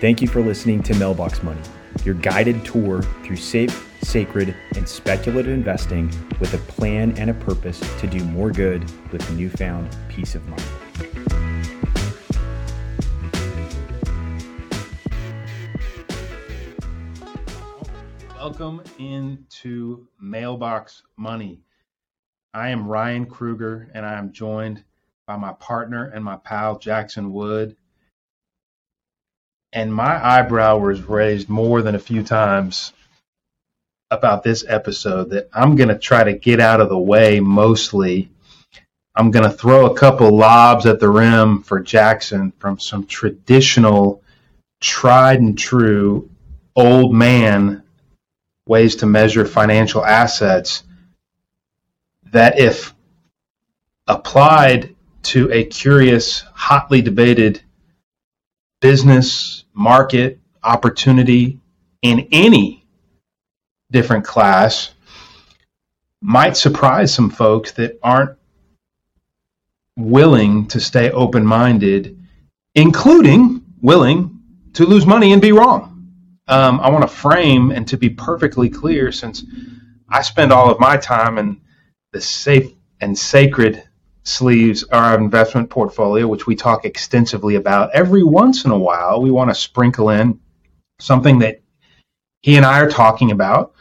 [0.00, 1.60] Thank you for listening to Mailbox Money,
[2.06, 6.10] your guided tour through safe, sacred, and speculative investing
[6.40, 8.82] with a plan and a purpose to do more good
[9.12, 10.64] with newfound peace of mind.
[18.38, 21.60] Welcome into Mailbox Money.
[22.54, 24.82] I am Ryan Krueger, and I am joined
[25.26, 27.76] by my partner and my pal Jackson Wood.
[29.72, 32.92] And my eyebrow was raised more than a few times
[34.10, 38.30] about this episode that I'm going to try to get out of the way mostly.
[39.14, 44.22] I'm going to throw a couple lobs at the rim for Jackson from some traditional,
[44.80, 46.28] tried and true
[46.74, 47.82] old man
[48.66, 50.82] ways to measure financial assets
[52.32, 52.94] that, if
[54.08, 57.62] applied to a curious, hotly debated
[58.80, 61.58] business, market, opportunity
[62.02, 62.84] in any
[63.90, 64.94] different class,
[66.20, 68.36] might surprise some folks that aren't
[69.96, 72.18] willing to stay open minded,
[72.74, 74.40] including willing
[74.74, 75.86] to lose money and be wrong.
[76.48, 79.44] Um, I want to frame and to be perfectly clear, since
[80.08, 81.60] I spend all of my time in
[82.12, 83.82] the safe and sacred
[84.22, 87.90] sleeves our investment portfolio, which we talk extensively about.
[87.94, 90.40] Every once in a while, we want to sprinkle in
[90.98, 91.60] something that
[92.42, 93.74] he and I are talking about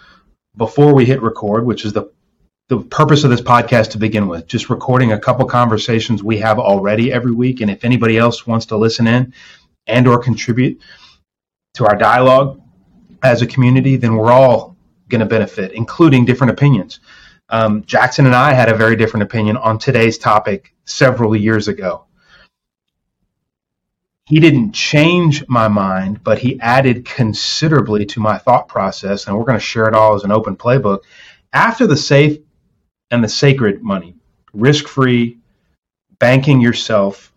[0.55, 2.11] before we hit record, which is the
[2.69, 6.59] the purpose of this podcast to begin with, just recording a couple conversations we have
[6.59, 7.61] already every week.
[7.61, 9.33] And if anybody else wants to listen in
[9.87, 10.79] and or contribute
[11.73, 12.61] to our dialogue
[13.23, 16.99] as a community, then we're all going to benefit, including different opinions.
[17.49, 22.05] Um, Jackson and I had a very different opinion on today's topic several years ago.
[24.25, 29.45] He didn't change my mind, but he added considerably to my thought process, and we're
[29.45, 30.99] going to share it all as an open playbook.
[31.51, 32.37] After the safe
[33.09, 34.15] and the sacred money,
[34.53, 35.39] risk free,
[36.19, 37.33] banking yourself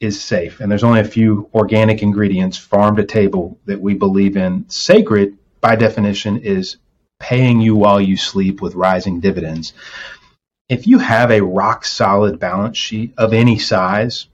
[0.00, 0.58] is safe.
[0.58, 4.68] And there's only a few organic ingredients, farm to table, that we believe in.
[4.68, 6.78] Sacred, by definition, is
[7.18, 9.72] paying you while you sleep with rising dividends.
[10.68, 14.26] If you have a rock solid balance sheet of any size,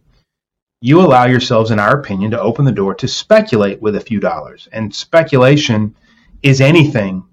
[0.81, 4.19] you allow yourselves, in our opinion, to open the door to speculate with a few
[4.19, 4.69] dollars.
[4.73, 5.95] And speculation
[6.43, 7.25] is anything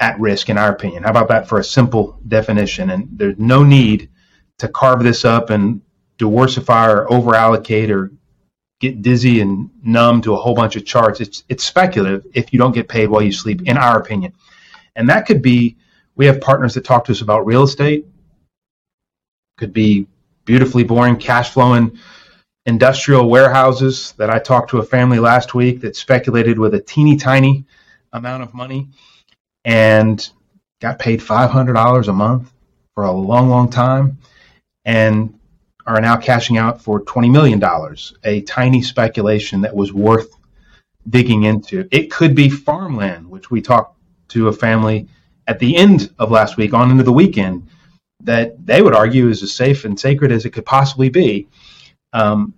[0.00, 1.04] at risk, in our opinion.
[1.04, 2.90] How about that for a simple definition?
[2.90, 4.10] And there's no need
[4.58, 5.82] to carve this up and
[6.18, 8.10] diversify or overallocate or
[8.80, 11.20] get dizzy and numb to a whole bunch of charts.
[11.20, 14.32] It's it's speculative if you don't get paid while you sleep, in our opinion.
[14.96, 15.76] And that could be
[16.16, 18.06] we have partners that talk to us about real estate,
[19.56, 20.06] could be
[20.44, 21.98] beautifully boring cash flowing
[22.66, 27.16] industrial warehouses that I talked to a family last week that speculated with a teeny
[27.16, 27.64] tiny
[28.12, 28.88] amount of money
[29.64, 30.28] and
[30.80, 32.52] got paid $500 a month
[32.94, 34.18] for a long, long time
[34.84, 35.38] and
[35.86, 37.62] are now cashing out for $20 million,
[38.24, 40.34] a tiny speculation that was worth
[41.08, 41.86] digging into.
[41.90, 43.98] It could be farmland, which we talked
[44.28, 45.08] to a family
[45.46, 47.68] at the end of last week on into the weekend
[48.22, 51.46] that they would argue is as safe and sacred as it could possibly be.
[52.12, 52.54] Um,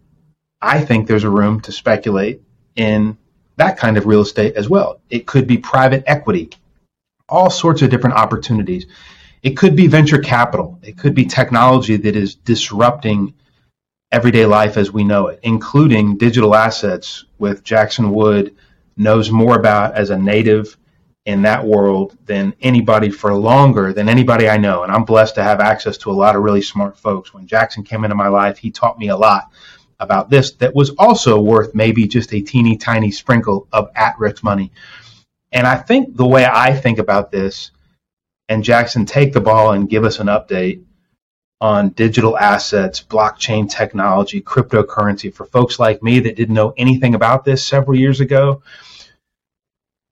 [0.63, 2.41] I think there's a room to speculate
[2.77, 3.17] in
[3.57, 5.01] that kind of real estate as well.
[5.11, 6.51] It could be private equity,
[7.29, 8.87] all sorts of different opportunities.
[9.43, 10.79] It could be venture capital.
[10.83, 13.35] It could be technology that is disrupting
[14.13, 18.55] everyday life as we know it, including digital assets, with Jackson Wood
[18.97, 20.77] knows more about as a native
[21.27, 24.85] in that world than anybody for longer than anybody I know.
[24.85, 27.35] And I'm blessed to have access to a lot of really smart folks.
[27.35, 29.51] When Jackson came into my life, he taught me a lot
[29.99, 34.45] about this that was also worth maybe just a teeny tiny sprinkle of at risk
[34.45, 34.71] money.
[35.51, 37.73] And I think the way I think about this,
[38.49, 40.85] and Jackson, take the ball and give us an update
[41.61, 47.45] on digital assets, blockchain technology, cryptocurrency for folks like me that didn't know anything about
[47.45, 48.63] this several years ago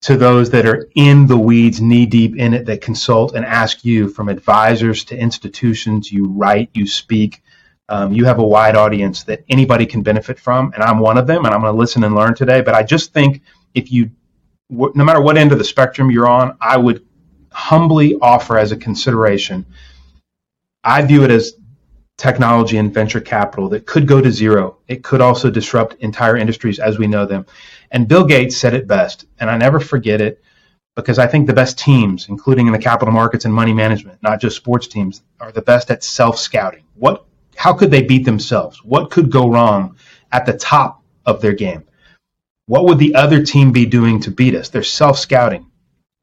[0.04, 3.86] to those that are in the weeds, knee deep in it, that consult and ask
[3.86, 6.12] you from advisors to institutions.
[6.12, 7.42] You write, you speak.
[7.88, 11.26] Um, you have a wide audience that anybody can benefit from, and I'm one of
[11.26, 12.60] them, and I'm going to listen and learn today.
[12.60, 13.40] But I just think
[13.72, 14.10] if you,
[14.68, 17.06] no matter what end of the spectrum you're on, I would
[17.50, 19.64] humbly offer as a consideration.
[20.82, 21.54] I view it as
[22.16, 24.78] technology and venture capital that could go to zero.
[24.88, 27.46] It could also disrupt entire industries as we know them.
[27.90, 30.42] And Bill Gates said it best, and I never forget it
[30.96, 34.40] because I think the best teams, including in the capital markets and money management, not
[34.40, 36.84] just sports teams, are the best at self scouting.
[36.94, 37.24] What,
[37.56, 38.82] how could they beat themselves?
[38.84, 39.96] What could go wrong
[40.32, 41.84] at the top of their game?
[42.66, 44.68] What would the other team be doing to beat us?
[44.68, 45.66] They're self scouting.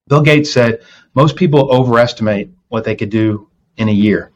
[0.08, 0.84] Bill Gates said
[1.14, 4.32] most people overestimate what they could do in a year,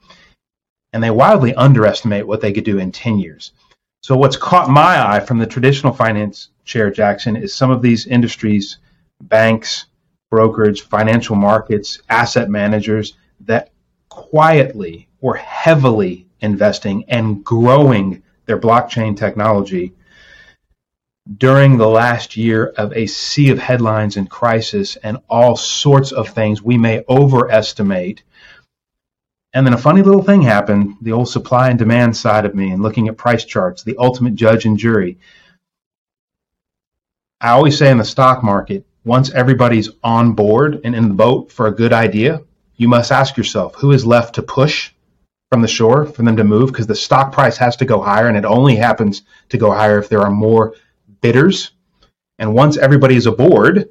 [0.95, 3.51] and they wildly underestimate what they could do in 10 years.
[4.01, 8.07] So, what's caught my eye from the traditional finance chair, Jackson, is some of these
[8.07, 8.77] industries,
[9.19, 9.87] banks,
[10.31, 13.71] brokerage, financial markets, asset managers that
[14.07, 19.93] quietly or heavily investing and growing their blockchain technology
[21.37, 26.29] during the last year of a sea of headlines and crisis and all sorts of
[26.29, 28.23] things we may overestimate.
[29.55, 32.71] And then a funny little thing happened the old supply and demand side of me
[32.71, 35.17] and looking at price charts, the ultimate judge and jury.
[37.39, 41.53] I always say in the stock market, once everybody's on board and in the boat
[41.53, 42.41] for a good idea,
[42.75, 44.91] you must ask yourself who is left to push
[45.49, 48.27] from the shore for them to move because the stock price has to go higher
[48.27, 50.73] and it only happens to go higher if there are more
[51.21, 51.71] bidders.
[52.39, 53.87] And once everybody is aboard,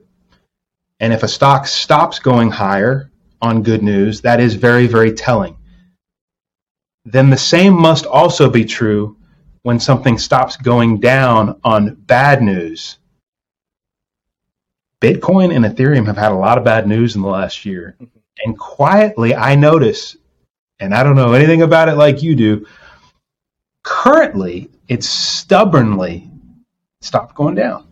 [1.01, 3.11] and if a stock stops going higher
[3.41, 5.57] on good news, that is very, very telling.
[7.05, 9.17] Then the same must also be true
[9.63, 12.99] when something stops going down on bad news.
[15.01, 17.97] Bitcoin and Ethereum have had a lot of bad news in the last year.
[18.45, 20.17] And quietly, I notice,
[20.81, 22.67] and I don't know anything about it like you do,
[23.83, 26.31] currently, it's stubbornly
[27.01, 27.87] stopped going down.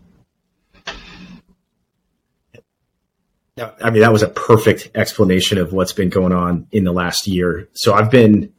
[3.57, 7.27] I mean, that was a perfect explanation of what's been going on in the last
[7.27, 7.69] year.
[7.73, 8.51] So I've been,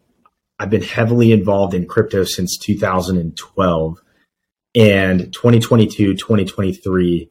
[0.59, 3.99] I've been heavily involved in crypto since 2012
[4.77, 7.31] and 2022, 2023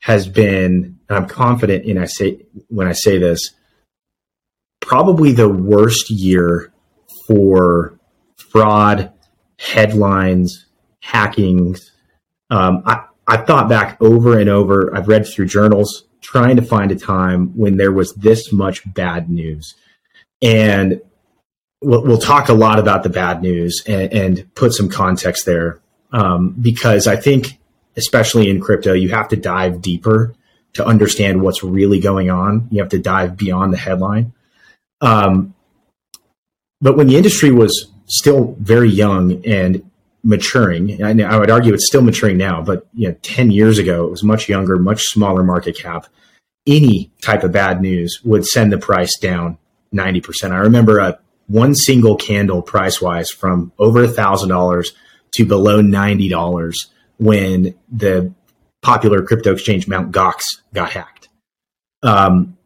[0.00, 3.50] has been, and I'm confident in I say, when I say this,
[4.80, 6.72] probably the worst year
[7.26, 7.98] for
[8.50, 9.12] fraud,
[9.58, 10.66] headlines,
[11.00, 11.92] hackings,
[12.50, 14.94] um, I, I thought back over and over.
[14.94, 19.28] I've read through journals trying to find a time when there was this much bad
[19.28, 19.74] news.
[20.40, 21.02] And
[21.82, 25.80] we'll, we'll talk a lot about the bad news and, and put some context there
[26.12, 27.58] um, because I think,
[27.96, 30.34] especially in crypto, you have to dive deeper
[30.74, 32.68] to understand what's really going on.
[32.70, 34.32] You have to dive beyond the headline.
[35.00, 35.54] Um,
[36.80, 39.90] but when the industry was still very young and
[40.22, 41.02] maturing.
[41.02, 44.22] I would argue it's still maturing now, but you know, 10 years ago, it was
[44.22, 46.06] much younger, much smaller market cap.
[46.66, 49.58] Any type of bad news would send the price down
[49.94, 50.52] 90%.
[50.52, 54.92] I remember a one single candle price wise from over a thousand dollars
[55.34, 56.74] to below $90
[57.18, 58.32] when the
[58.80, 60.42] popular crypto exchange Mount Gox
[60.72, 61.28] got hacked.
[62.02, 62.56] Um,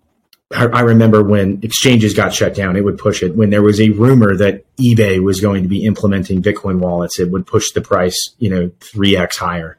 [0.54, 3.34] I remember when exchanges got shut down, it would push it.
[3.34, 7.30] When there was a rumor that eBay was going to be implementing Bitcoin wallets, it
[7.30, 9.76] would push the price, you know, 3x higher.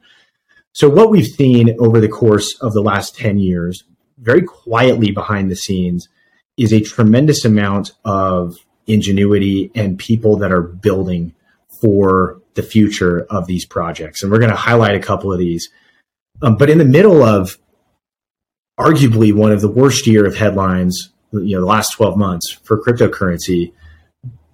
[0.73, 3.85] So what we've seen over the course of the last 10 years,
[4.17, 6.09] very quietly behind the scenes,
[6.57, 11.33] is a tremendous amount of ingenuity and people that are building
[11.81, 14.21] for the future of these projects.
[14.21, 15.69] And we're going to highlight a couple of these.
[16.41, 17.57] Um, but in the middle of
[18.79, 22.81] arguably one of the worst year of headlines, you know, the last 12 months for
[22.81, 23.73] cryptocurrency,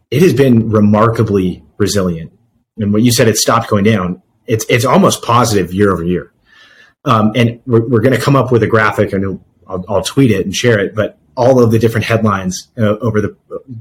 [0.10, 2.32] it has been remarkably resilient.
[2.78, 4.22] And what you said, it stopped going down.
[4.46, 6.32] It's it's almost positive year over year.
[7.06, 10.32] Um, and we're, we're going to come up with a graphic, and I'll, I'll, tweet
[10.32, 10.96] it and share it.
[10.96, 13.36] But all of the different headlines uh, over the,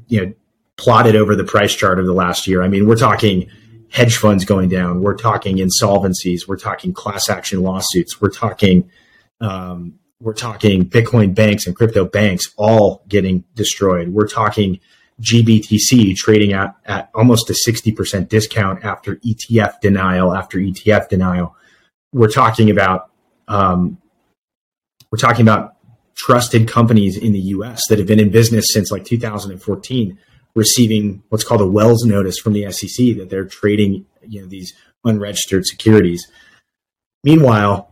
[0.08, 0.32] you know,
[0.76, 2.62] plotted over the price chart of the last year.
[2.62, 3.48] I mean, we're talking
[3.90, 5.02] hedge funds going down.
[5.02, 6.48] We're talking insolvencies.
[6.48, 8.20] We're talking class action lawsuits.
[8.20, 8.90] We're talking
[9.40, 14.08] um, we're talking Bitcoin banks and crypto banks all getting destroyed.
[14.08, 14.78] We're talking
[15.20, 21.56] GBTC trading at, at almost a 60% discount after ETF denial after ETF denial.
[22.12, 23.10] We're talking about
[23.48, 23.98] um,
[25.10, 25.74] we're talking about
[26.14, 30.18] trusted companies in the US that have been in business since like 2014
[30.54, 34.72] receiving what's called a Wells notice from the SEC that they're trading you know these
[35.04, 36.24] unregistered securities.
[37.24, 37.91] Meanwhile,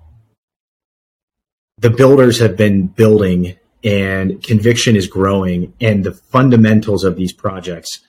[1.81, 8.01] the builders have been building and conviction is growing and the fundamentals of these projects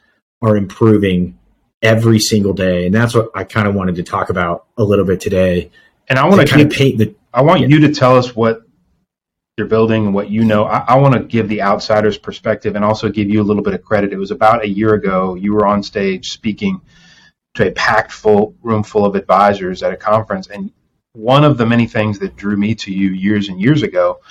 [0.42, 1.40] are improving
[1.82, 2.86] every single day.
[2.86, 5.72] And that's what i kind of wanted to talk about a little bit today.
[6.10, 7.68] And i want to kind of paint the i want yeah.
[7.68, 8.64] you to tell us what
[9.58, 10.66] you're building and what you know.
[10.66, 13.74] I, I want to give the outsider's perspective and also give you a little bit
[13.74, 14.14] of credit.
[14.14, 16.82] It was about a year ago you were on stage speaking
[17.56, 20.72] to a packed full room full of advisors at a conference and
[21.14, 24.22] one of the many things that drew me to you years and years ago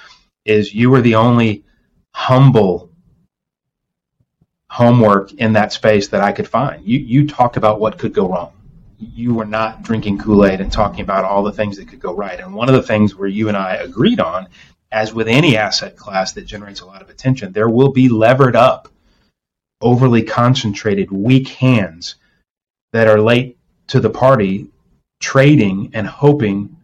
[0.45, 1.65] is you were the only
[2.15, 2.91] humble
[4.71, 6.85] homework in that space that I could find.
[6.87, 8.53] You you talked about what could go wrong.
[9.01, 12.15] you were not drinking Kool Aid and talking about all the things that could go
[12.15, 12.39] right.
[12.39, 14.49] And one of the things where you and I agreed on,
[14.93, 18.57] as with any asset class that generates a lot of attention, there will be levered
[18.57, 18.89] up,
[19.81, 22.17] overly concentrated, weak hands
[22.93, 23.57] that are late
[23.89, 24.69] to the party,
[25.21, 26.77] trading and hoping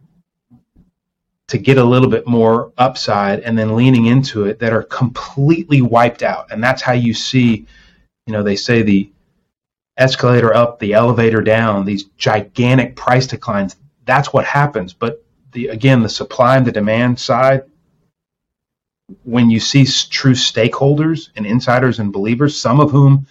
[1.47, 5.81] to get a little bit more upside and then leaning into it that are completely
[5.81, 6.51] wiped out.
[6.51, 7.65] And that's how you see,
[8.25, 9.09] you know, they say the
[9.97, 13.77] escalator up, the elevator down, these gigantic price declines.
[14.05, 14.93] That's what happens.
[14.93, 17.63] But the again, the supply and the demand side,
[19.23, 23.25] when you see true stakeholders and insiders and believers, some of whom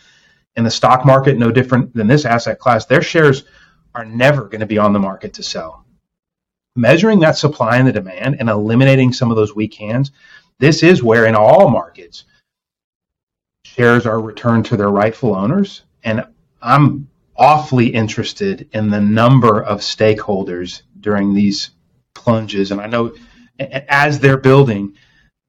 [0.56, 3.44] in the stock market, no different than this asset class, their shares
[3.96, 5.86] are never going to be on the market to sell
[6.76, 10.12] measuring that supply and the demand and eliminating some of those weak hands,
[10.58, 12.24] this is where in all markets
[13.64, 15.82] shares are returned to their rightful owners.
[16.04, 16.24] And
[16.62, 21.70] I'm awfully interested in the number of stakeholders during these
[22.14, 22.70] plunges.
[22.70, 23.14] And I know
[23.58, 24.94] as they're building,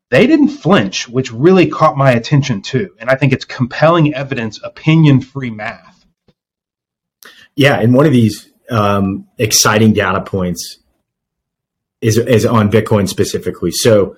[0.10, 2.96] they didn't flinch, which really caught my attention too.
[3.00, 5.97] And I think it's compelling evidence, opinion free math.
[7.58, 7.80] Yeah.
[7.80, 10.78] And one of these um, exciting data points
[12.00, 13.72] is is on Bitcoin specifically.
[13.72, 14.16] So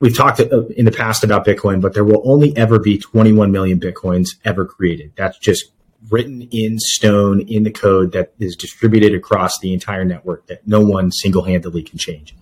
[0.00, 3.80] we've talked in the past about Bitcoin, but there will only ever be 21 million
[3.80, 5.12] Bitcoins ever created.
[5.16, 5.72] That's just
[6.10, 10.80] written in stone in the code that is distributed across the entire network that no
[10.80, 12.36] one single handedly can change.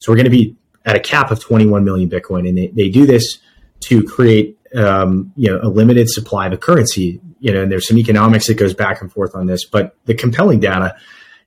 [0.00, 2.88] So we're going to be at a cap of 21 million Bitcoin, and they, they
[2.90, 3.38] do this
[3.80, 7.20] to create um, you know a limited supply of a currency.
[7.40, 10.14] You know, and there's some economics that goes back and forth on this, but the
[10.14, 10.94] compelling data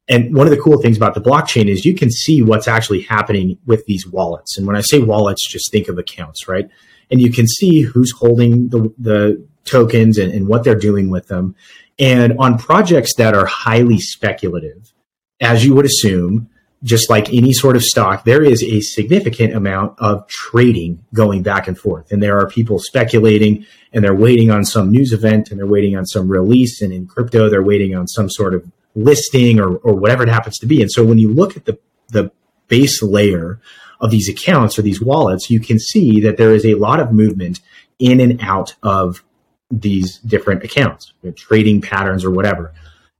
[0.10, 3.02] and one of the cool things about the blockchain is you can see what's actually
[3.02, 4.58] happening with these wallets.
[4.58, 6.70] And when I say wallets, just think of accounts, right?
[7.10, 11.28] And you can see who's holding the, the tokens and, and what they're doing with
[11.28, 11.56] them.
[12.00, 14.94] And on projects that are highly speculative,
[15.40, 16.50] as you would assume,
[16.84, 21.68] just like any sort of stock, there is a significant amount of trading going back
[21.68, 22.12] and forth.
[22.12, 25.96] And there are people speculating and they're waiting on some news event and they're waiting
[25.96, 26.82] on some release.
[26.82, 30.58] And in crypto, they're waiting on some sort of listing or, or whatever it happens
[30.60, 30.82] to be.
[30.82, 32.32] And so when you look at the, the
[32.68, 33.62] base layer
[34.02, 37.13] of these accounts or these wallets, you can see that there is a lot of
[37.13, 37.62] movement
[37.98, 39.24] in and out of
[39.72, 42.74] these different accounts, trading patterns or whatever.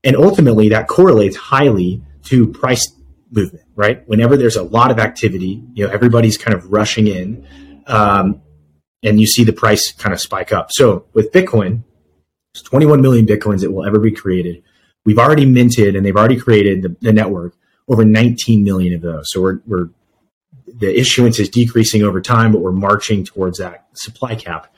[0.04, 2.92] And ultimately that correlates highly to price
[3.34, 4.06] movement, right?
[4.08, 7.46] Whenever there's a lot of activity, you know, everybody's kind of rushing in,
[7.86, 8.40] um,
[9.02, 10.68] and you see the price kind of spike up.
[10.70, 11.84] So with Bitcoin,
[12.54, 14.62] it's 21 million Bitcoins that will ever be created.
[15.04, 17.54] We've already minted and they've already created the, the network
[17.88, 19.26] over 19 million of those.
[19.30, 19.90] So we're, we're
[20.66, 24.74] the issuance is decreasing over time, but we're marching towards that supply cap.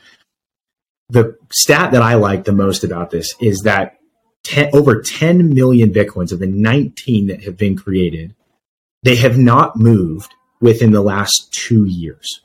[1.08, 3.98] The stat that I like the most about this is that
[4.44, 8.35] 10, over 10 million bitcoins of the 19 that have been created,
[9.06, 12.40] they have not moved within the last two years.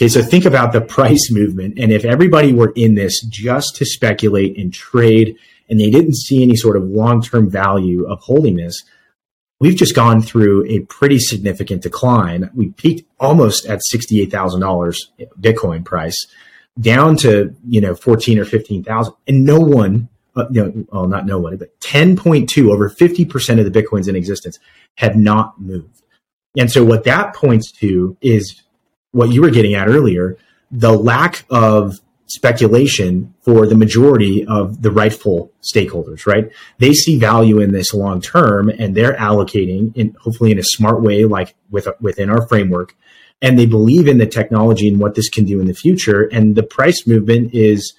[0.00, 1.78] Okay, so think about the price movement.
[1.78, 5.36] And if everybody were in this just to speculate and trade
[5.68, 8.82] and they didn't see any sort of long term value of holding this,
[9.60, 12.50] we've just gone through a pretty significant decline.
[12.54, 14.96] We peaked almost at $68,000
[15.38, 16.16] Bitcoin price
[16.80, 21.26] down to, you know, 14 or 15,000 and no one, uh, you know, well, not
[21.26, 24.58] no but 10.2 over 50% of the Bitcoins in existence
[24.96, 26.02] have not moved.
[26.56, 28.62] And so what that points to is
[29.12, 30.36] what you were getting at earlier,
[30.70, 36.50] the lack of speculation for the majority of the rightful stakeholders, right?
[36.78, 41.02] They see value in this long term and they're allocating in hopefully in a smart
[41.02, 42.96] way, like with, within our framework.
[43.42, 46.22] And they believe in the technology and what this can do in the future.
[46.22, 47.94] And the price movement is,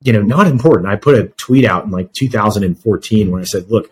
[0.00, 0.88] you know, not important.
[0.88, 3.90] I put a tweet out in like 2014 where I said, look,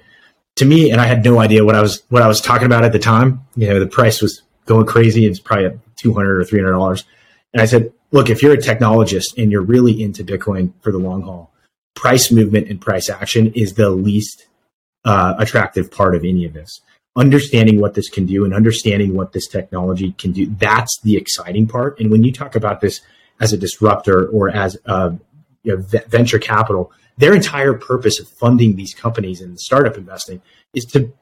[0.56, 2.84] to me, and I had no idea what I was, what I was talking about
[2.84, 3.40] at the time.
[3.56, 5.26] You know, the price was going crazy.
[5.26, 7.04] It's probably 200 or $300.
[7.52, 10.98] And I said, look, if you're a technologist and you're really into Bitcoin for the
[10.98, 11.52] long haul,
[11.94, 14.46] price movement and price action is the least
[15.04, 16.80] uh, attractive part of any of this.
[17.16, 21.66] Understanding what this can do and understanding what this technology can do, that's the exciting
[21.66, 21.98] part.
[21.98, 23.00] And when you talk about this
[23.40, 25.16] as a disruptor or as a
[25.66, 30.40] you know, venture capital, their entire purpose of funding these companies and startup investing
[30.72, 31.12] is to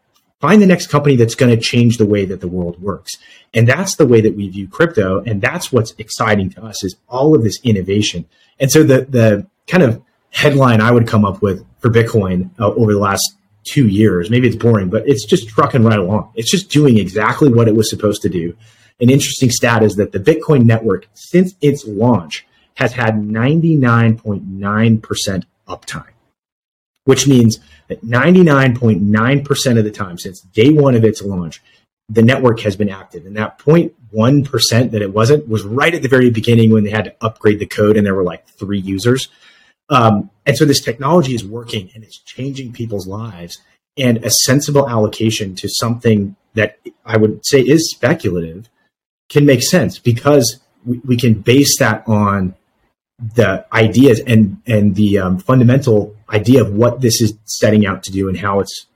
[0.41, 3.13] find the next company that's going to change the way that the world works.
[3.55, 5.23] And that's the way that we view crypto.
[5.23, 8.27] And that's what's exciting to us is all of this innovation.
[8.61, 12.73] And so the, the kind of headline I would come up with for Bitcoin uh,
[12.75, 16.33] over the last two years, maybe it's boring, but it's just trucking right along.
[16.35, 18.55] It's just doing exactly what it was supposed to do.
[19.01, 26.09] An interesting stat is that the Bitcoin network, since its launch, has had 99.9% uptime.
[27.05, 31.63] which means that 99.9% of the time since day one of its launch,
[32.09, 33.27] the network has been active.
[33.27, 37.05] And that 0.1% that it wasn't was right at the very beginning when they had
[37.05, 39.29] to upgrade the code and there were like three users.
[39.91, 43.59] Um, and so this technology is working and it's changing people's lives.
[43.99, 48.71] And a sensible allocation to something that I would say is speculative
[49.29, 52.55] can make sense because we, we can base that on
[53.35, 58.13] the ideas and and the um, fundamental idea of what this is setting out to
[58.13, 58.87] do and how it's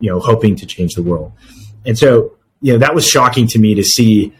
[0.00, 1.32] you know hoping to change the world.
[1.86, 4.32] And so you know that was shocking to me to see.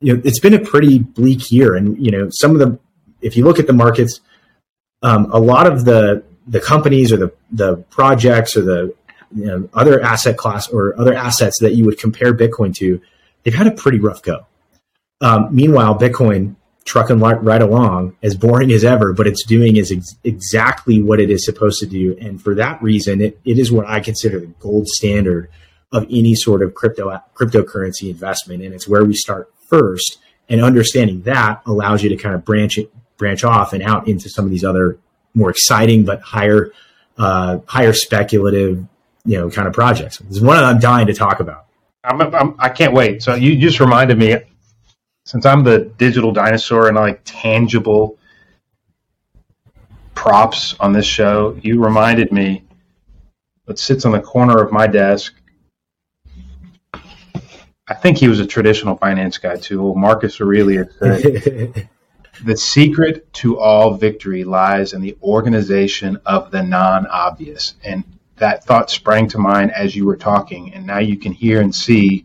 [0.00, 2.78] You know, it's been a pretty bleak year, and you know some of the
[3.20, 4.20] if you look at the markets,
[5.02, 8.94] um, a lot of the the companies or the the projects or the
[9.34, 13.00] you know, other asset class or other assets that you would compare Bitcoin to,
[13.42, 14.46] they've had a pretty rough go.
[15.20, 20.16] Um, meanwhile, Bitcoin trucking right along, as boring as ever, but it's doing is ex-
[20.22, 22.16] exactly what it is supposed to do.
[22.20, 25.50] And for that reason, it, it is what I consider the gold standard
[25.92, 28.62] of any sort of crypto cryptocurrency investment.
[28.62, 30.18] And it's where we start first.
[30.48, 34.28] And understanding that allows you to kind of branch it, branch off and out into
[34.28, 34.98] some of these other
[35.34, 36.70] more exciting but higher,
[37.16, 38.84] uh, higher speculative,
[39.24, 40.20] you know, kind of projects.
[40.20, 41.64] It's one I'm dying to talk about.
[42.04, 43.22] I'm, I'm, I can not wait.
[43.22, 44.36] So you just reminded me
[45.24, 48.18] since I'm the digital dinosaur and I like tangible
[50.14, 52.64] props on this show, you reminded me
[53.64, 55.34] what sits on the corner of my desk.
[57.86, 59.82] I think he was a traditional finance guy too.
[59.82, 61.88] Well, Marcus Aurelius said,
[62.44, 68.04] "The secret to all victory lies in the organization of the non-obvious." And
[68.36, 71.74] that thought sprang to mind as you were talking, and now you can hear and
[71.74, 72.24] see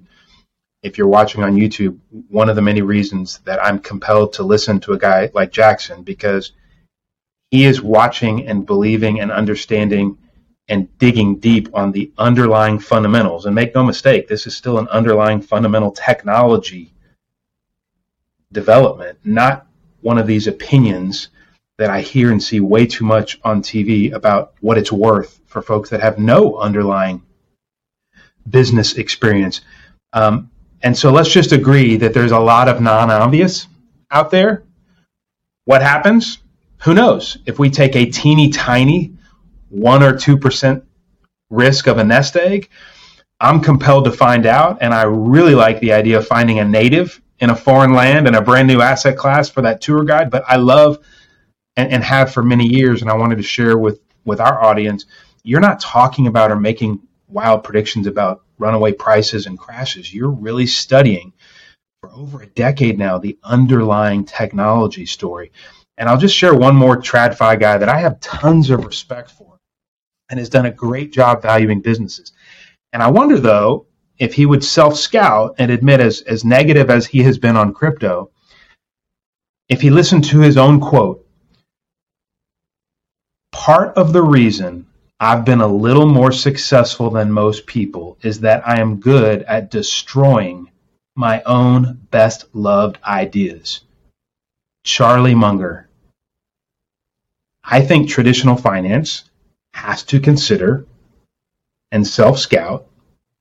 [0.81, 1.98] if you're watching on YouTube,
[2.29, 6.03] one of the many reasons that I'm compelled to listen to a guy like Jackson
[6.03, 6.53] because
[7.51, 10.17] he is watching and believing and understanding
[10.69, 13.45] and digging deep on the underlying fundamentals.
[13.45, 16.93] And make no mistake, this is still an underlying fundamental technology
[18.51, 19.67] development, not
[20.01, 21.30] one of these opinions
[21.77, 25.62] that I hear and see way too much on TV about what it's worth for
[25.62, 27.23] folks that have no underlying
[28.47, 29.62] business experience.
[30.13, 33.67] Um, and so let's just agree that there's a lot of non obvious
[34.11, 34.63] out there.
[35.65, 36.39] What happens?
[36.83, 37.37] Who knows?
[37.45, 39.13] If we take a teeny tiny
[39.69, 40.81] 1 or 2%
[41.49, 42.69] risk of a nest egg,
[43.39, 44.79] I'm compelled to find out.
[44.81, 48.35] And I really like the idea of finding a native in a foreign land and
[48.35, 50.29] a brand new asset class for that tour guide.
[50.29, 50.99] But I love
[51.75, 55.05] and, and have for many years, and I wanted to share with, with our audience,
[55.43, 60.13] you're not talking about or making wild predictions about runaway prices and crashes.
[60.13, 61.33] You're really studying
[62.01, 65.51] for over a decade now the underlying technology story.
[65.97, 69.57] And I'll just share one more TradFi guy that I have tons of respect for
[70.29, 72.31] and has done a great job valuing businesses.
[72.93, 73.85] And I wonder though
[74.17, 77.73] if he would self scout and admit as, as negative as he has been on
[77.73, 78.31] crypto,
[79.67, 81.25] if he listened to his own quote,
[83.51, 84.85] part of the reason
[85.21, 89.69] I've been a little more successful than most people is that I am good at
[89.69, 90.71] destroying
[91.15, 93.82] my own best loved ideas.
[94.86, 95.89] Charlie Munger.
[97.63, 99.25] I think traditional finance
[99.73, 100.86] has to consider
[101.91, 102.88] and self scout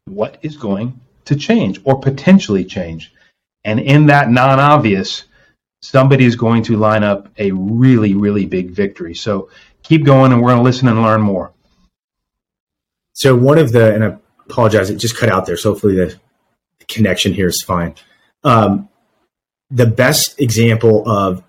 [0.06, 3.12] what is going to change or potentially change.
[3.64, 5.24] And in that non obvious,
[5.80, 9.14] somebody is going to line up a really, really big victory.
[9.14, 9.50] So
[9.84, 11.52] keep going and we're going to listen and learn more.
[13.18, 14.16] So one of the, and I
[14.48, 15.56] apologize, it just cut out there.
[15.56, 16.18] So hopefully the
[16.86, 17.96] connection here is fine.
[18.44, 18.88] Um,
[19.70, 21.42] the best example of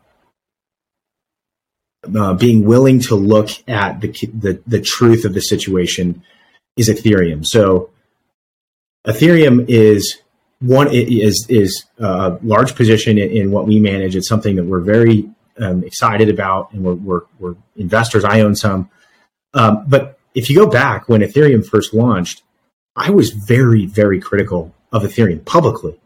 [2.17, 6.23] uh, being willing to look at the, the, the truth of the situation
[6.75, 7.45] is Ethereum.
[7.45, 7.91] So
[9.05, 10.17] Ethereum is
[10.61, 14.15] one is is a large position in, in what we manage.
[14.15, 15.29] It's something that we're very
[15.59, 18.25] um, excited about, and we're, we're, we're investors.
[18.25, 18.89] I own some,
[19.53, 22.43] um, but if you go back when Ethereum first launched,
[22.95, 25.99] I was very, very critical of Ethereum publicly.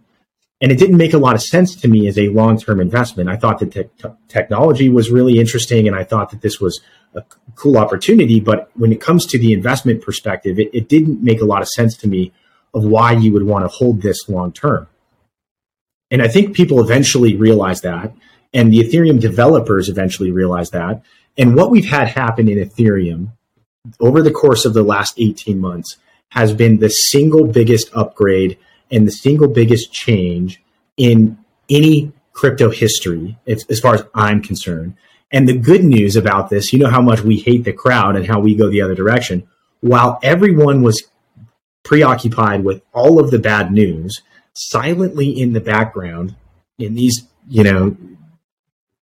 [0.61, 3.29] And it didn't make a lot of sense to me as a long term investment.
[3.29, 6.79] I thought that te- technology was really interesting and I thought that this was
[7.15, 7.23] a
[7.55, 8.39] cool opportunity.
[8.39, 11.67] But when it comes to the investment perspective, it, it didn't make a lot of
[11.67, 12.31] sense to me
[12.73, 14.87] of why you would want to hold this long term.
[16.09, 18.13] And I think people eventually realized that.
[18.53, 21.01] And the Ethereum developers eventually realized that.
[21.37, 23.31] And what we've had happen in Ethereum
[23.99, 25.97] over the course of the last 18 months
[26.29, 28.57] has been the single biggest upgrade
[28.91, 30.61] and the single biggest change
[30.97, 31.37] in
[31.69, 34.95] any crypto history, as, as far as I'm concerned.
[35.31, 38.25] And the good news about this, you know how much we hate the crowd and
[38.25, 39.47] how we go the other direction.
[39.81, 41.03] While everyone was
[41.83, 44.21] preoccupied with all of the bad news,
[44.53, 46.35] silently in the background,
[46.77, 47.97] in these, you know,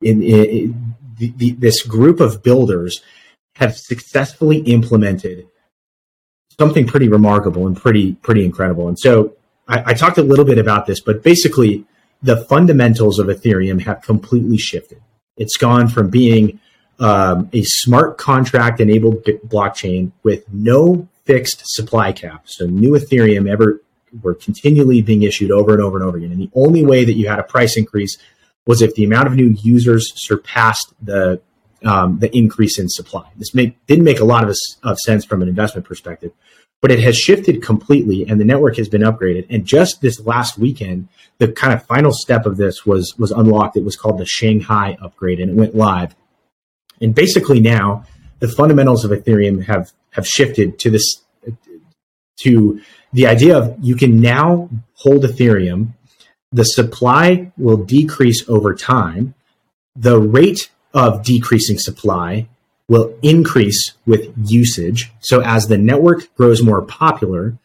[0.00, 3.00] in, in the, the, this group of builders
[3.56, 5.46] have successfully implemented
[6.58, 8.88] something pretty remarkable and pretty pretty incredible.
[8.88, 9.34] And so
[9.68, 11.84] I, I talked a little bit about this, but basically
[12.22, 15.00] the fundamentals of Ethereum have completely shifted.
[15.36, 16.60] It's gone from being
[16.98, 22.42] um, a smart contract enabled blockchain with no fixed supply cap.
[22.46, 23.82] So new Ethereum ever
[24.22, 26.32] were continually being issued over and over and over again.
[26.32, 28.16] And the only way that you had a price increase
[28.66, 31.40] was if the amount of new users surpassed the
[31.84, 33.28] um, the increase in supply.
[33.36, 36.32] This didn't make a lot of, of sense from an investment perspective,
[36.80, 39.46] but it has shifted completely, and the network has been upgraded.
[39.50, 41.08] And just this last weekend,
[41.38, 43.76] the kind of final step of this was was unlocked.
[43.76, 46.14] It was called the Shanghai upgrade, and it went live.
[47.00, 48.04] And basically now,
[48.40, 51.22] the fundamentals of Ethereum have have shifted to this
[52.38, 52.80] to
[53.12, 55.94] the idea of you can now hold Ethereum.
[56.52, 59.34] The supply will decrease over time.
[59.94, 62.48] The rate of decreasing supply
[62.88, 65.12] will increase with usage.
[65.20, 67.58] So as the network grows more popular,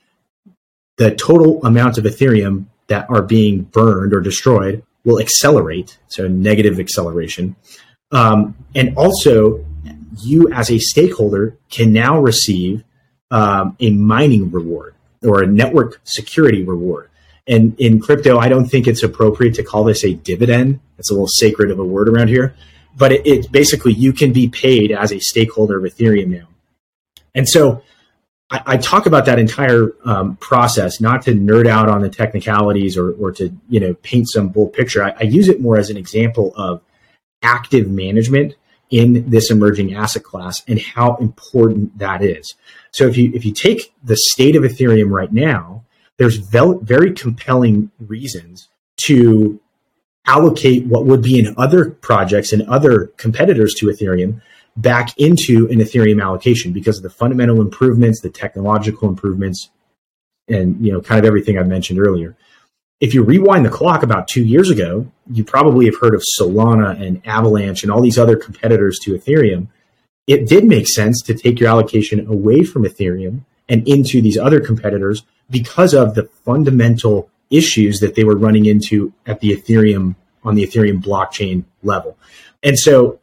[0.98, 5.98] the total amount of Ethereum that are being burned or destroyed will accelerate.
[6.10, 7.56] So negative acceleration.
[8.12, 9.66] Um, and also,
[10.22, 12.84] you as a stakeholder can now receive
[13.32, 17.10] um, a mining reward or a network security reward.
[17.48, 20.82] And in crypto, I don't think it's appropriate to call this a dividend.
[20.98, 22.54] It's a little sacred of a word around here
[22.96, 26.48] but it, it, basically you can be paid as a stakeholder of Ethereum now.
[27.34, 27.84] And so
[28.50, 32.98] I, I talk about that entire um, process, not to nerd out on the technicalities
[32.98, 35.04] or, or to you know paint some bold picture.
[35.04, 36.82] I, I use it more as an example of
[37.42, 38.56] active management
[38.90, 42.54] in this emerging asset class and how important that is.
[42.92, 45.86] So if you if you take the state of Ethereum right now,
[46.18, 48.68] there's very compelling reasons
[49.06, 49.60] to
[50.26, 54.42] allocate what would be in other projects and other competitors to Ethereum
[54.78, 59.70] back into an Ethereum allocation because of the fundamental improvements, the technological improvements,
[60.48, 62.36] and you know, kind of everything I mentioned earlier.
[63.00, 67.02] If you rewind the clock about two years ago, you probably have heard of Solana
[67.02, 69.68] and Avalanche and all these other competitors to Ethereum.
[70.28, 74.60] It did make sense to take your allocation away from Ethereum and into these other
[74.60, 80.56] competitors because of the fundamental issues that they were running into at the Ethereum on
[80.56, 82.18] the Ethereum blockchain level.
[82.64, 83.20] And so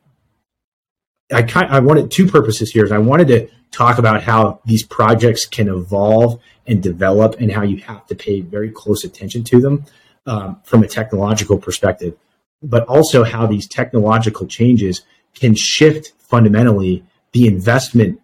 [1.32, 4.82] I kind I wanted two purposes here is I wanted to talk about how these
[4.82, 9.60] projects can evolve and develop and how you have to pay very close attention to
[9.60, 9.84] them
[10.26, 12.16] um, from a technological perspective,
[12.62, 15.02] but also how these technological changes
[15.34, 18.20] can shift fundamentally the investment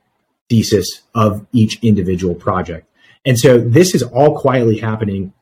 [0.48, 2.88] thesis of each individual project.
[3.24, 5.32] And so this is all quietly happening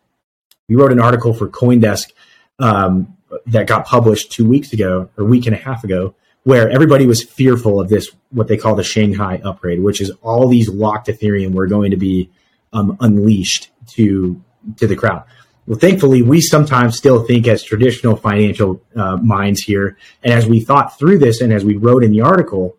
[0.69, 2.13] we wrote an article for CoinDesk
[2.59, 7.07] um, that got published two weeks ago or week and a half ago, where everybody
[7.07, 11.09] was fearful of this, what they call the Shanghai upgrade, which is all these locked
[11.09, 12.31] Ethereum were going to be
[12.73, 14.41] um, unleashed to
[14.77, 15.25] to the crowd.
[15.67, 20.61] Well, thankfully, we sometimes still think as traditional financial uh, minds here, and as we
[20.61, 22.77] thought through this, and as we wrote in the article,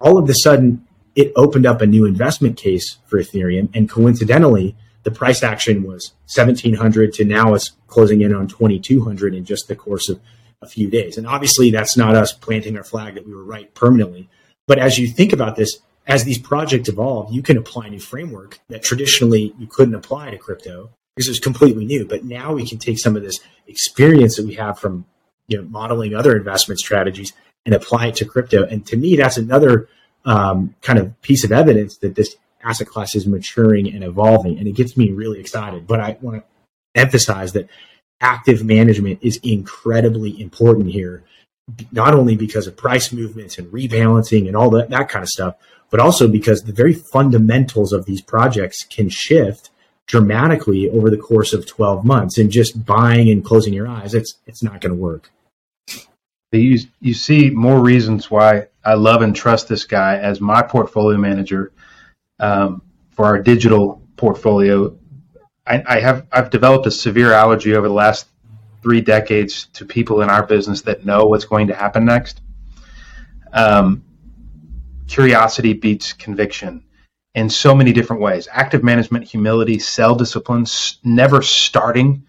[0.00, 0.84] all of a sudden
[1.14, 4.76] it opened up a new investment case for Ethereum, and coincidentally,
[5.06, 9.76] the price action was 1700 to now it's closing in on 2200 in just the
[9.76, 10.18] course of
[10.60, 11.16] a few days.
[11.16, 14.28] And obviously that's not us planting our flag that we were right permanently.
[14.66, 18.00] But as you think about this, as these projects evolve, you can apply a new
[18.00, 22.04] framework that traditionally you couldn't apply to crypto because it's completely new.
[22.04, 23.38] But now we can take some of this
[23.68, 25.06] experience that we have from
[25.46, 27.32] you know modeling other investment strategies
[27.64, 28.66] and apply it to crypto.
[28.66, 29.88] And to me, that's another
[30.24, 32.34] um, kind of piece of evidence that this
[32.66, 35.86] asset class is maturing and evolving, and it gets me really excited.
[35.86, 37.68] But I want to emphasize that
[38.20, 41.22] active management is incredibly important here,
[41.92, 45.54] not only because of price movements and rebalancing and all that, that kind of stuff,
[45.90, 49.70] but also because the very fundamentals of these projects can shift
[50.06, 54.34] dramatically over the course of 12 months and just buying and closing your eyes it's
[54.46, 55.32] it's not going to work
[56.52, 61.18] you you see more reasons why I love and trust this guy as my portfolio
[61.18, 61.72] manager
[62.38, 64.96] um, for our digital portfolio.
[65.66, 68.28] I, I, have I've developed a severe allergy over the last
[68.82, 72.40] three decades to people in our business that know what's going to happen next.
[73.52, 74.04] Um,
[75.08, 76.84] curiosity beats conviction
[77.34, 78.48] in so many different ways.
[78.50, 80.66] Active management, humility, sell discipline,
[81.04, 82.24] never starting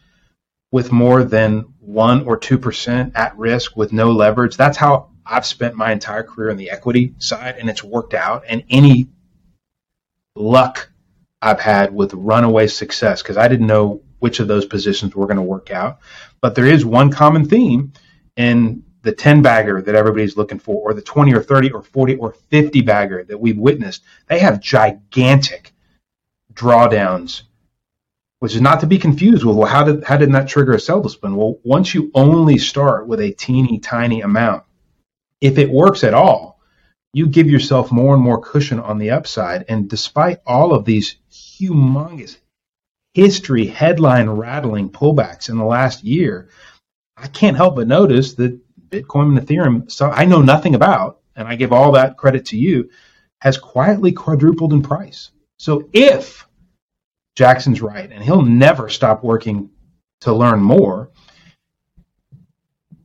[0.72, 4.58] with more than one or two percent at risk with no leverage.
[4.58, 8.44] That's how I've spent my entire career on the equity side and it's worked out.
[8.48, 9.08] And any
[10.40, 10.90] luck
[11.42, 15.38] I've had with runaway success, because I didn't know which of those positions were going
[15.38, 16.00] to work out.
[16.42, 17.94] But there is one common theme
[18.36, 22.16] in the 10 bagger that everybody's looking for, or the 20 or 30 or 40
[22.16, 24.04] or 50 bagger that we've witnessed.
[24.28, 25.74] They have gigantic
[26.54, 27.44] drawdowns
[28.40, 30.80] which is not to be confused with well how did how did that trigger a
[30.80, 34.64] sell discipline well once you only start with a teeny tiny amount
[35.42, 36.57] if it works at all
[37.18, 41.18] you give yourself more and more cushion on the upside and despite all of these
[41.32, 42.38] humongous
[43.14, 46.50] history headline rattling pullbacks in the last year
[47.18, 51.48] i can't help but notice that bitcoin and ethereum so i know nothing about and
[51.48, 52.90] i give all that credit to you
[53.40, 56.48] has quietly quadrupled in price so if
[57.38, 59.70] Jackson's right, and he'll never stop working
[60.22, 61.12] to learn more.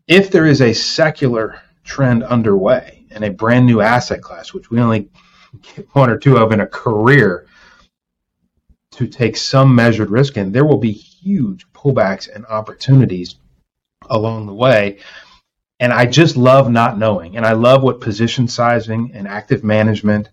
[0.08, 4.80] If there is a secular trend underway and a brand new asset class, which we
[4.80, 5.08] only
[5.62, 7.46] get one or two of in a career,
[8.92, 13.36] to take some measured risk in, there will be huge pullbacks and opportunities
[14.10, 14.98] along the way.
[15.80, 17.36] And I just love not knowing.
[17.36, 20.28] And I love what position sizing and active management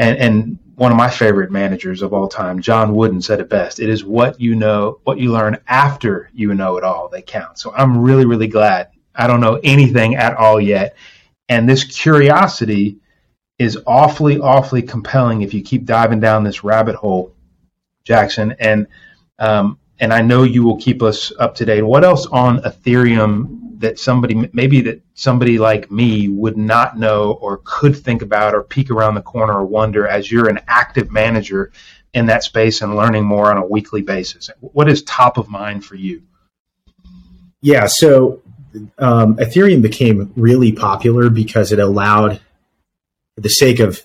[0.00, 3.80] and, and one of my favorite managers of all time, John Wooden, said it best.
[3.80, 7.62] It is what you know, what you learn after you know it all that counts.
[7.62, 8.88] So I'm really, really glad.
[9.14, 10.96] I don't know anything at all yet.
[11.50, 12.96] And this curiosity
[13.58, 17.34] is awfully, awfully compelling if you keep diving down this rabbit hole,
[18.04, 18.54] Jackson.
[18.58, 18.86] And
[19.38, 21.82] um, and I know you will keep us up to date.
[21.82, 27.60] What else on Ethereum that somebody maybe that somebody like me would not know or
[27.64, 31.72] could think about or peek around the corner or wonder as you're an active manager
[32.12, 35.82] in that space and learning more on a weekly basis what is top of mind
[35.82, 36.22] for you
[37.62, 38.42] yeah so
[38.98, 42.40] um, ethereum became really popular because it allowed
[43.34, 44.00] for the sake of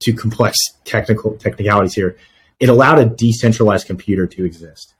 [0.00, 2.16] too complex technical technicalities here
[2.60, 4.94] it allowed a decentralized computer to exist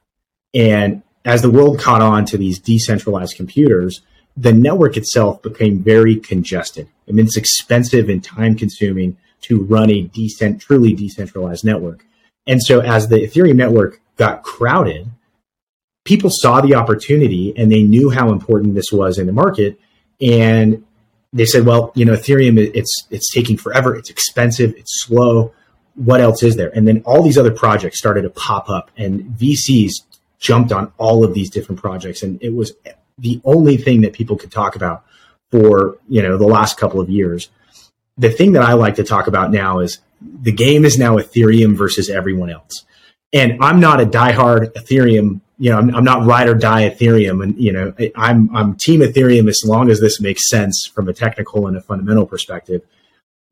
[0.54, 4.02] and as the world caught on to these decentralized computers,
[4.36, 6.88] the network itself became very congested.
[7.08, 12.04] I mean, it's expensive and time consuming to run a decent, truly decentralized network.
[12.46, 15.08] And so as the Ethereum network got crowded,
[16.04, 19.78] people saw the opportunity and they knew how important this was in the market.
[20.20, 20.84] And
[21.32, 23.96] they said, well, you know, Ethereum, it's, it's taking forever.
[23.96, 24.74] It's expensive.
[24.76, 25.52] It's slow.
[25.96, 26.70] What else is there?
[26.74, 29.92] And then all these other projects started to pop up and VCs
[30.44, 32.74] jumped on all of these different projects, and it was
[33.16, 35.02] the only thing that people could talk about
[35.50, 37.48] for you know the last couple of years.
[38.18, 41.76] The thing that I like to talk about now is the game is now Ethereum
[41.76, 42.84] versus everyone else,
[43.32, 45.40] and I'm not a diehard Ethereum.
[45.58, 49.00] You know, I'm, I'm not ride or die Ethereum, and you know, I'm I'm team
[49.00, 52.82] Ethereum as long as this makes sense from a technical and a fundamental perspective.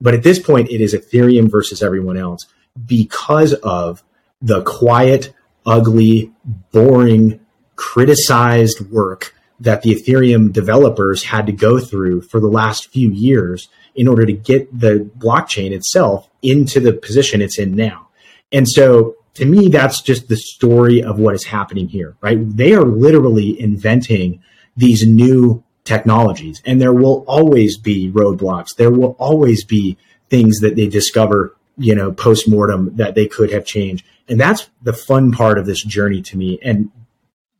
[0.01, 2.47] But at this point, it is Ethereum versus everyone else
[2.87, 4.03] because of
[4.41, 5.33] the quiet
[5.65, 6.33] ugly,
[6.73, 7.39] boring,
[7.77, 13.69] criticized work that the Ethereum developers had to go through for the last few years
[13.95, 18.09] in order to get the blockchain itself into the position it's in now.
[18.51, 22.39] And so to me, that's just the story of what is happening here, right?
[22.41, 24.43] They are literally inventing
[24.77, 28.77] these new technologies and there will always be roadblocks.
[28.77, 29.97] There will always be
[30.29, 34.05] things that they discover, you know, post mortem that they could have changed.
[34.29, 36.91] And that's the fun part of this journey to me and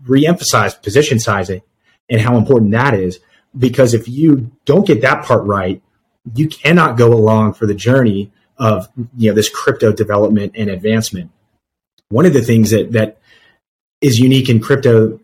[0.05, 1.63] reemphasize position sizing
[2.09, 3.21] and how important that is.
[3.57, 5.83] Because if you don't get that part right,
[6.35, 11.31] you cannot go along for the journey of you know this crypto development and advancement.
[12.13, 13.19] One of the things that that
[14.03, 15.19] is unique in crypto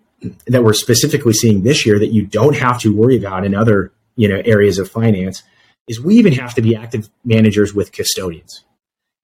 [0.46, 3.92] that we're specifically seeing this year that you don't have to worry about in other
[4.16, 5.42] you know areas of finance
[5.86, 8.64] is we even have to be active managers with custodians.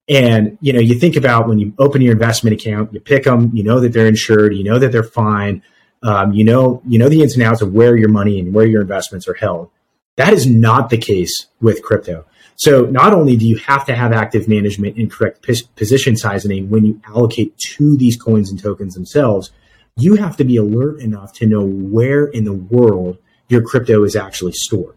[0.09, 3.51] And you know, you think about when you open your investment account, you pick them,
[3.55, 5.63] you know that they're insured, you know that they're fine,
[6.03, 8.67] um, you know you know the ins and outs of where your money and where
[8.67, 9.71] your investments are held.
[10.19, 12.27] That is not the case with crypto.
[12.57, 16.85] So not only do you have to have active management and correct position sizing when
[16.85, 19.51] you allocate to these coins and tokens themselves,
[19.97, 24.17] you have to be alert enough to know where in the world your crypto is
[24.17, 24.97] actually stored.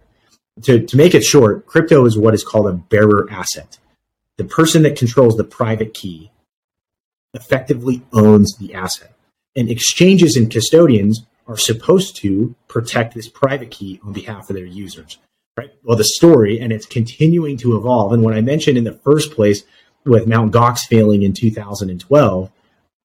[0.64, 3.78] To, to make it short, crypto is what is called a bearer asset
[4.38, 6.32] the person that controls the private key
[7.34, 9.14] effectively owns the asset.
[9.56, 14.66] And exchanges and custodians are supposed to protect this private key on behalf of their
[14.66, 15.18] users.
[15.58, 15.72] Right?
[15.84, 18.14] Well, the story, and it's continuing to evolve.
[18.14, 19.64] And when I mentioned in the first place
[20.06, 22.52] with Mount Gox failing in 2012,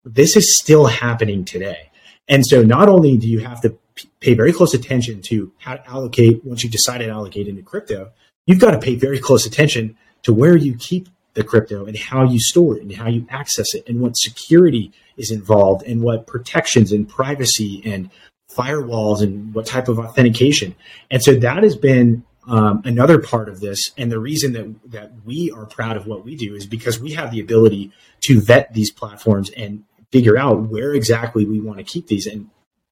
[0.04, 1.90] this is still happening today.
[2.28, 3.78] And so not only do you have to
[4.20, 8.10] pay very close attention to how to allocate once you've decided to allocate into crypto.
[8.46, 12.24] You've got to pay very close attention to where you keep the crypto and how
[12.24, 16.26] you store it and how you access it and what security is involved and what
[16.26, 18.10] protections and privacy and
[18.54, 20.74] firewalls and what type of authentication.
[21.10, 23.92] And so that has been um, another part of this.
[23.96, 27.12] And the reason that, that we are proud of what we do is because we
[27.12, 31.84] have the ability to vet these platforms and figure out where exactly we want to
[31.84, 32.26] keep these.
[32.26, 32.50] And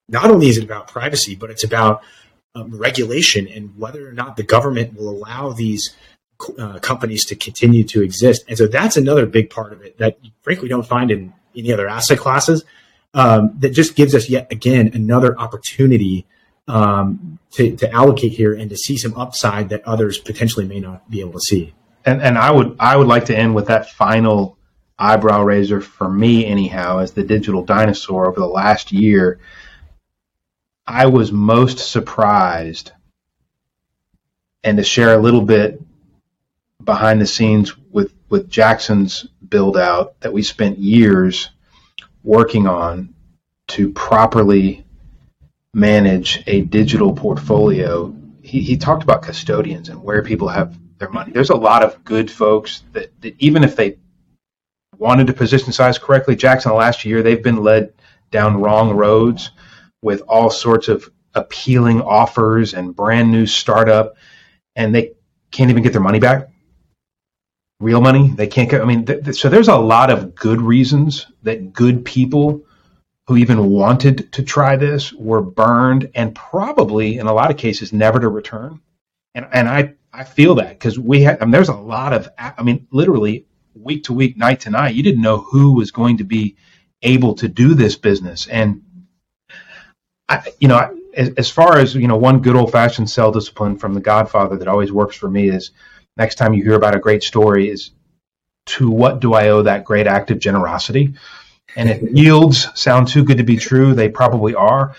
[0.08, 2.02] not only is it about privacy, but it's about
[2.54, 5.94] um, regulation and whether or not the government will allow these
[6.58, 8.44] uh, companies to continue to exist.
[8.48, 11.88] And so that's another big part of it that frankly don't find in any other
[11.88, 12.64] asset classes.
[13.12, 16.26] Um, that just gives us yet again another opportunity
[16.70, 21.11] um, to, to allocate here and to see some upside that others potentially may not
[21.11, 21.74] be able to see.
[22.04, 24.56] And and I would I would like to end with that final
[24.98, 29.40] eyebrow raiser for me anyhow as the digital dinosaur over the last year.
[30.87, 32.92] I was most surprised
[34.64, 35.80] and to share a little bit
[36.83, 41.50] behind the scenes with with Jackson's build out that we spent years
[42.22, 43.14] working on
[43.68, 44.85] to properly
[45.74, 48.14] manage a digital portfolio.
[48.42, 51.33] He, he talked about custodians and where people have their money.
[51.33, 53.98] There's a lot of good folks that, that even if they
[54.98, 57.92] wanted to position size correctly, Jackson the last year they've been led
[58.30, 59.50] down wrong roads
[60.02, 64.16] with all sorts of appealing offers and brand new startup,
[64.76, 65.12] and they
[65.50, 66.48] can't even get their money back
[67.80, 68.28] real money.
[68.28, 71.72] They can't get, I mean, th- th- so there's a lot of good reasons that
[71.72, 72.62] good people
[73.30, 77.92] who even wanted to try this were burned and probably in a lot of cases
[77.92, 78.80] never to return.
[79.36, 82.28] And, and I, I feel that because we had, I mean, there's a lot of,
[82.36, 86.18] I mean, literally week to week, night to night, you didn't know who was going
[86.18, 86.56] to be
[87.02, 88.48] able to do this business.
[88.48, 88.82] And
[90.28, 93.78] I, you know, as, as far as, you know, one good old fashioned sell discipline
[93.78, 95.70] from the Godfather that always works for me is,
[96.16, 97.92] next time you hear about a great story is
[98.66, 101.14] to what do I owe that great act of generosity?
[101.76, 104.94] And if yields sound too good to be true, they probably are.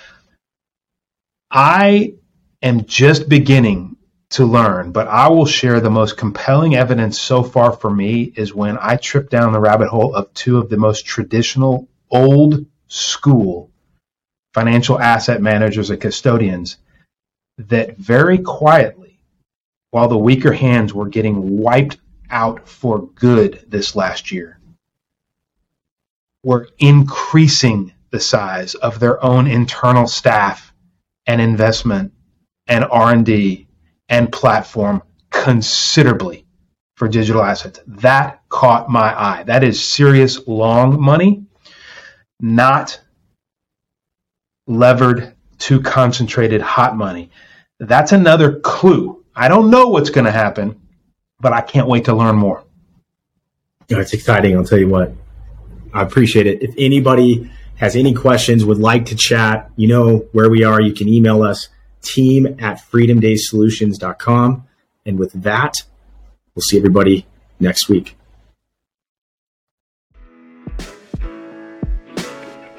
[1.49, 2.13] I
[2.61, 3.97] am just beginning
[4.31, 8.53] to learn, but I will share the most compelling evidence so far for me is
[8.53, 13.69] when I trip down the rabbit hole of two of the most traditional, old school
[14.53, 16.77] financial asset managers and custodians
[17.57, 19.19] that very quietly
[19.91, 21.97] while the weaker hands were getting wiped
[22.29, 24.57] out for good this last year,
[26.43, 30.73] were increasing the size of their own internal staff
[31.27, 32.11] and investment
[32.67, 33.67] and R&D
[34.09, 36.45] and platform considerably
[36.95, 37.79] for digital assets.
[37.87, 39.43] That caught my eye.
[39.43, 41.45] That is serious long money,
[42.39, 42.99] not
[44.67, 47.29] levered, to concentrated hot money.
[47.79, 50.79] That's another clue I don't know what's going to happen,
[51.39, 52.63] but I can't wait to learn more.
[53.89, 54.55] It's exciting.
[54.55, 55.13] I'll tell you what.
[55.93, 56.61] I appreciate it.
[56.61, 60.79] If anybody has any questions, would like to chat, you know where we are.
[60.79, 61.69] You can email us
[62.01, 64.67] team at freedomdaysolutions.com.
[65.05, 65.83] And with that,
[66.55, 67.25] we'll see everybody
[67.59, 68.15] next week.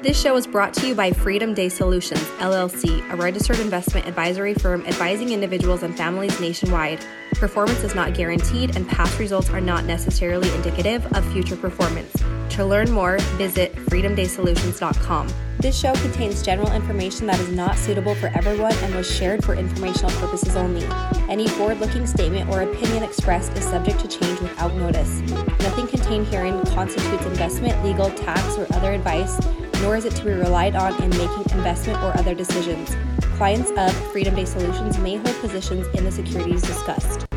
[0.03, 4.53] This show is brought to you by Freedom Day Solutions, LLC, a registered investment advisory
[4.53, 6.99] firm advising individuals and families nationwide.
[7.35, 12.13] Performance is not guaranteed, and past results are not necessarily indicative of future performance.
[12.51, 15.27] To learn more, visit freedomdaysolutions.com.
[15.59, 19.55] This show contains general information that is not suitable for everyone and was shared for
[19.55, 20.85] informational purposes only.
[21.29, 25.19] Any forward looking statement or opinion expressed is subject to change without notice.
[25.61, 29.39] Nothing contained herein constitutes investment, legal, tax, or other advice,
[29.81, 32.95] nor is it to be relied on in making investment or other decisions.
[33.43, 37.32] Clients of Freedom Day Solutions may hold positions in the securities discussed.